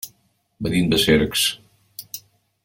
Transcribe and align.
Venim 0.67 0.89
de 0.93 0.99
Cercs. 1.03 1.45